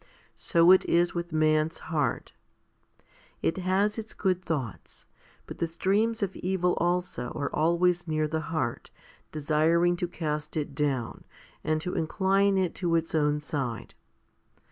So 0.41 0.71
is 0.71 0.81
it 1.09 1.13
with 1.13 1.31
man's 1.31 1.77
heart. 1.93 2.33
It 3.43 3.57
has 3.57 3.99
its 3.99 4.15
good 4.15 4.43
thoughts; 4.43 5.05
but 5.45 5.59
the 5.59 5.67
streams 5.67 6.23
of 6.23 6.35
evil 6.37 6.73
also 6.79 7.27
are 7.35 7.53
always 7.55 8.07
near 8.07 8.27
the 8.27 8.41
heart, 8.49 8.89
desiring 9.31 9.95
to 9.97 10.07
cast 10.07 10.57
it 10.57 10.73
down, 10.73 11.23
and 11.63 11.79
to 11.81 11.93
incline 11.93 12.57
it 12.57 12.73
to 12.81 12.95
its 12.95 13.13
own 13.13 13.41
side. 13.41 13.93